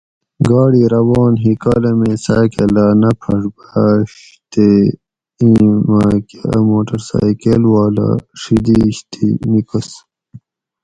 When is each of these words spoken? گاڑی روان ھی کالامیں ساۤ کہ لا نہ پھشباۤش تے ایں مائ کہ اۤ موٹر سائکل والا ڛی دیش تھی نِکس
گاڑی 0.47 0.83
روان 0.93 1.33
ھی 1.41 1.51
کالامیں 1.61 2.17
ساۤ 2.25 2.45
کہ 2.53 2.65
لا 2.75 2.87
نہ 3.01 3.09
پھشباۤش 3.21 4.11
تے 4.51 4.67
ایں 5.39 5.67
مائ 5.93 6.15
کہ 6.27 6.37
اۤ 6.53 6.61
موٹر 6.69 6.99
سائکل 7.09 7.63
والا 7.73 8.09
ڛی 8.41 8.55
دیش 8.65 8.95
تھی 9.11 9.27
نِکس 9.51 9.89